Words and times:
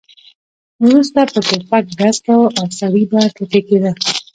وروسته 0.85 1.19
به 1.31 1.39
توپ 1.47 1.69
ډز 1.99 2.17
کاوه 2.25 2.47
او 2.59 2.65
سړی 2.79 3.03
به 3.11 3.19
ټوټې 3.35 3.61
کېده. 3.67 3.91